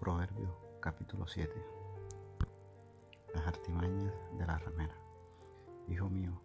Proverbios 0.00 0.50
capítulo 0.80 1.26
7 1.26 1.52
Las 3.34 3.46
artimañas 3.46 4.14
de 4.38 4.46
la 4.46 4.56
ramera 4.56 4.94
Hijo 5.88 6.08
mío, 6.08 6.40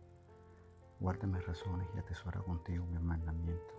guarda 0.99 1.25
mis 1.25 1.45
razones 1.45 1.87
y 1.95 1.99
atesora 1.99 2.41
contigo 2.41 2.85
mis 2.87 2.99
mandamientos. 2.99 3.77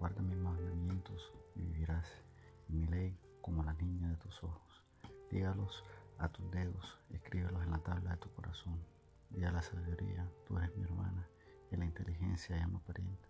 Guarda 0.00 0.22
mis 0.22 0.36
mandamientos 0.36 1.32
y 1.54 1.62
vivirás, 1.62 2.20
y 2.68 2.72
mi 2.72 2.88
ley 2.88 3.16
como 3.42 3.62
la 3.62 3.74
niña 3.74 4.08
de 4.08 4.16
tus 4.16 4.42
ojos. 4.42 4.84
Dígalos 5.30 5.84
a 6.18 6.28
tus 6.28 6.50
dedos, 6.50 6.98
escríbelos 7.10 7.62
en 7.62 7.70
la 7.70 7.78
tabla 7.78 8.10
de 8.10 8.16
tu 8.16 8.32
corazón. 8.32 8.80
Di 9.30 9.44
a 9.44 9.52
la 9.52 9.62
sabiduría, 9.62 10.28
tú 10.48 10.58
eres 10.58 10.76
mi 10.76 10.82
hermana, 10.82 11.28
y 11.70 11.76
la 11.76 11.84
inteligencia 11.84 12.56
llama 12.56 12.80
pariente, 12.84 13.28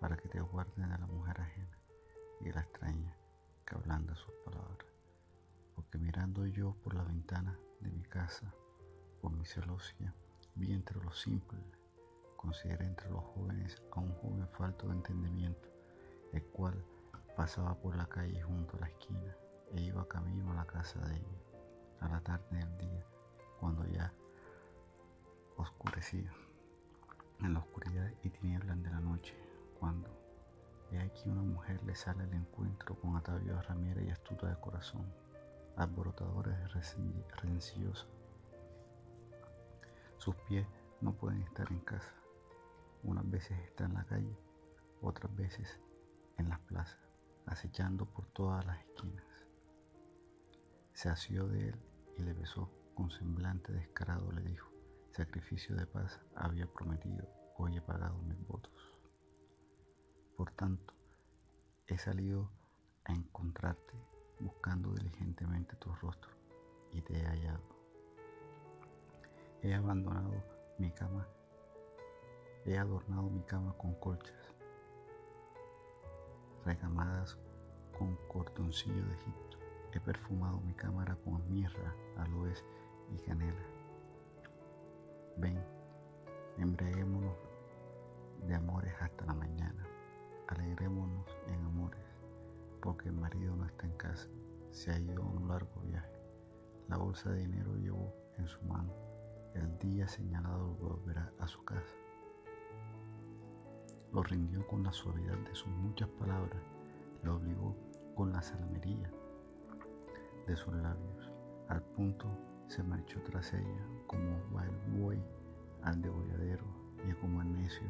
para 0.00 0.18
que 0.18 0.28
te 0.28 0.42
guarden 0.42 0.90
de 0.90 0.98
la 0.98 1.06
mujer 1.06 1.40
ajena 1.40 1.78
y 2.42 2.44
de 2.44 2.52
la 2.52 2.60
extraña 2.60 3.16
que 3.64 3.74
ablanda 3.74 4.14
sus 4.14 4.34
palabras 4.44 4.63
yo 6.32 6.74
por 6.82 6.94
la 6.94 7.04
ventana 7.04 7.58
de 7.80 7.90
mi 7.90 8.02
casa, 8.04 8.50
por 9.20 9.30
mi 9.32 9.44
celosía, 9.44 10.14
vi 10.54 10.72
entre 10.72 10.98
los 11.02 11.20
simples, 11.20 11.62
consideré 12.36 12.86
entre 12.86 13.10
los 13.10 13.22
jóvenes 13.22 13.82
a 13.92 14.00
un 14.00 14.14
joven 14.14 14.48
falto 14.48 14.86
de 14.86 14.94
entendimiento, 14.94 15.68
el 16.32 16.42
cual 16.44 16.82
pasaba 17.36 17.74
por 17.74 17.94
la 17.94 18.06
calle 18.06 18.42
junto 18.42 18.76
a 18.76 18.80
la 18.80 18.86
esquina 18.86 19.36
e 19.72 19.82
iba 19.82 20.08
camino 20.08 20.50
a 20.52 20.54
la 20.54 20.66
casa 20.66 20.98
de 21.00 21.16
ella, 21.16 21.40
a 22.00 22.08
la 22.08 22.20
tarde 22.20 22.56
del 22.56 22.78
día, 22.78 23.06
cuando 23.60 23.86
ya 23.86 24.10
oscurecía, 25.56 26.32
en 27.40 27.52
la 27.52 27.58
oscuridad 27.58 28.10
y 28.22 28.30
tinieblas 28.30 28.82
de 28.82 28.90
la 28.90 29.00
noche, 29.00 29.34
cuando 29.78 30.08
he 30.90 30.98
aquí 30.98 31.28
una 31.28 31.42
mujer 31.42 31.82
le 31.84 31.94
sale 31.94 32.22
al 32.22 32.32
encuentro 32.32 32.94
con 32.94 33.14
atavíos 33.14 33.66
ramera 33.66 34.02
y 34.02 34.08
astuta 34.08 34.48
de 34.48 34.58
corazón 34.60 35.04
alborotadores 35.76 36.56
rencillosos. 37.42 38.08
Sus 40.18 40.34
pies 40.48 40.66
no 41.00 41.12
pueden 41.12 41.42
estar 41.42 41.70
en 41.70 41.80
casa. 41.80 42.14
Unas 43.02 43.28
veces 43.28 43.58
está 43.60 43.84
en 43.84 43.94
la 43.94 44.04
calle, 44.04 44.38
otras 45.02 45.34
veces 45.36 45.80
en 46.38 46.48
las 46.48 46.60
plazas, 46.60 46.98
acechando 47.46 48.06
por 48.06 48.26
todas 48.28 48.64
las 48.64 48.78
esquinas. 48.80 49.24
Se 50.94 51.08
asió 51.08 51.46
de 51.48 51.68
él 51.68 51.80
y 52.16 52.22
le 52.22 52.32
besó 52.32 52.70
con 52.94 53.10
semblante 53.10 53.72
descarado, 53.72 54.30
le 54.32 54.42
dijo, 54.42 54.70
sacrificio 55.10 55.76
de 55.76 55.86
paz 55.86 56.20
había 56.34 56.66
prometido, 56.66 57.28
hoy 57.58 57.76
he 57.76 57.82
pagado 57.82 58.16
mis 58.22 58.38
votos. 58.46 58.72
Por 60.36 60.50
tanto, 60.52 60.94
he 61.86 61.98
salido 61.98 62.50
a 63.04 63.12
encontrarte 63.12 64.13
buscando 64.44 64.92
diligentemente 64.92 65.74
tu 65.76 65.90
rostro 65.94 66.30
y 66.92 67.00
te 67.00 67.18
he 67.18 67.24
hallado. 67.24 67.64
He 69.62 69.74
abandonado 69.74 70.34
mi 70.78 70.90
cama, 70.90 71.26
he 72.66 72.76
adornado 72.76 73.30
mi 73.30 73.42
cama 73.42 73.74
con 73.78 73.94
colchas, 73.94 74.52
recamadas 76.66 77.38
con 77.98 78.16
cordoncillo 78.28 79.06
de 79.06 79.14
Egipto. 79.14 79.58
He 79.92 80.00
perfumado 80.00 80.60
mi 80.60 80.74
cámara 80.74 81.16
con 81.24 81.48
mirra, 81.50 81.94
aloes 82.18 82.62
y 83.14 83.18
canela. 83.20 83.64
Ven, 85.38 85.58
embriaguémonos 86.58 87.36
de 88.46 88.54
amores 88.54 88.94
hasta 89.00 89.24
la 89.24 89.34
mañana, 89.34 89.86
alegrémonos 90.48 91.26
en 91.48 91.64
amores 91.64 92.13
porque 92.84 93.08
el 93.08 93.14
marido 93.14 93.56
no 93.56 93.64
está 93.64 93.86
en 93.86 93.96
casa, 93.96 94.28
se 94.70 94.92
ha 94.92 94.98
ido 94.98 95.22
a 95.22 95.26
un 95.26 95.48
largo 95.48 95.80
viaje. 95.80 96.20
La 96.86 96.98
bolsa 96.98 97.30
de 97.30 97.38
dinero 97.38 97.74
llevó 97.76 98.14
en 98.36 98.46
su 98.46 98.62
mano. 98.64 98.92
El 99.54 99.78
día 99.78 100.06
señalado 100.06 100.74
volverá 100.74 101.32
a 101.38 101.46
su 101.48 101.64
casa. 101.64 101.94
Lo 104.12 104.22
rindió 104.22 104.66
con 104.66 104.82
la 104.82 104.92
suavidad 104.92 105.38
de 105.38 105.54
sus 105.54 105.68
muchas 105.68 106.10
palabras, 106.10 106.60
lo 107.22 107.36
obligó 107.36 107.74
con 108.14 108.34
la 108.34 108.42
salamería 108.42 109.10
de 110.46 110.54
sus 110.54 110.74
labios. 110.74 111.32
Al 111.68 111.80
punto 111.80 112.28
se 112.68 112.82
marchó 112.82 113.18
tras 113.22 113.54
ella 113.54 113.86
como 114.06 114.36
va 114.54 114.62
el 114.66 115.00
buey 115.00 115.24
al 115.84 116.02
degolladero 116.02 116.66
y 117.08 117.14
como 117.14 117.40
el 117.40 117.50
necio 117.50 117.88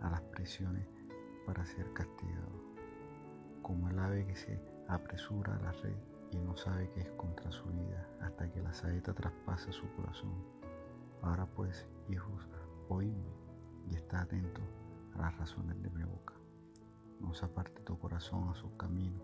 a 0.00 0.10
las 0.10 0.22
prisiones 0.22 0.88
para 1.46 1.64
ser 1.64 1.92
castigado 1.92 2.69
como 3.70 3.88
el 3.88 4.00
ave 4.00 4.26
que 4.26 4.34
se 4.34 4.60
apresura 4.88 5.54
a 5.54 5.60
la 5.60 5.70
red 5.70 5.94
y 6.32 6.38
no 6.38 6.56
sabe 6.56 6.90
que 6.90 7.02
es 7.02 7.10
contra 7.12 7.52
su 7.52 7.62
vida 7.66 8.04
hasta 8.20 8.50
que 8.50 8.60
la 8.60 8.72
saeta 8.72 9.14
traspasa 9.14 9.70
su 9.70 9.88
corazón. 9.94 10.44
Ahora 11.22 11.46
pues, 11.46 11.86
hijos, 12.08 12.48
oídme 12.88 13.32
y 13.88 13.94
está 13.94 14.22
atento 14.22 14.60
a 15.14 15.18
las 15.18 15.38
razones 15.38 15.80
de 15.80 15.90
mi 15.90 16.02
boca. 16.02 16.34
No 17.20 17.32
se 17.32 17.44
aparte 17.44 17.80
tu 17.82 17.96
corazón 17.96 18.48
a 18.48 18.56
sus 18.56 18.72
caminos, 18.72 19.22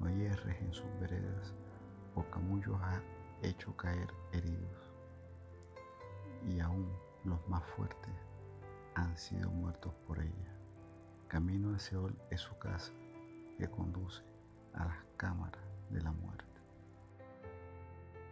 no 0.00 0.08
hierres 0.08 0.58
en 0.62 0.72
sus 0.72 0.88
veredas, 0.98 1.52
porque 2.14 2.38
muchos 2.38 2.80
ha 2.80 3.02
hecho 3.42 3.76
caer 3.76 4.08
heridos, 4.32 4.94
y 6.46 6.58
aún 6.60 6.88
los 7.24 7.46
más 7.50 7.62
fuertes 7.76 8.14
han 8.94 9.14
sido 9.18 9.50
muertos 9.50 9.92
por 10.06 10.20
ella. 10.20 10.56
Camino 11.28 11.72
de 11.72 11.80
Seol 11.80 12.16
es 12.30 12.40
su 12.40 12.56
casa, 12.58 12.92
que 13.58 13.68
conduce 13.68 14.22
a 14.74 14.84
las 14.84 15.04
cámaras 15.16 15.62
de 15.90 16.00
la 16.02 16.12
muerte. 16.12 16.43